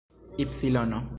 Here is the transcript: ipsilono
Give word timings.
ipsilono 0.37 1.09